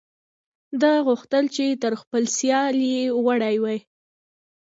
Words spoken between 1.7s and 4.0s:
تر خپل سیال یې واړوي.